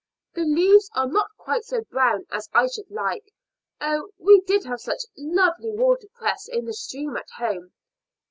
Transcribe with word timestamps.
The 0.33 0.45
leaves 0.45 0.89
are 0.95 1.05
not 1.05 1.29
quite 1.37 1.63
so 1.63 1.81
brown 1.83 2.25
as 2.31 2.49
I 2.55 2.65
should 2.65 2.89
like. 2.89 3.31
Oh, 3.79 4.09
we 4.17 4.39
did 4.41 4.63
have 4.63 4.81
such 4.81 5.03
lovely 5.15 5.69
water 5.69 6.07
cress 6.07 6.47
in 6.51 6.65
the 6.65 6.73
stream 6.73 7.15
at 7.17 7.29
home! 7.37 7.71